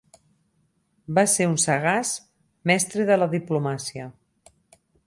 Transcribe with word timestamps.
Va 1.19 1.25
ser 1.35 1.47
un 1.51 1.53
sagaç 1.65 2.15
mestre 2.73 3.07
de 3.13 3.21
la 3.21 3.29
diplomàcia. 3.39 4.11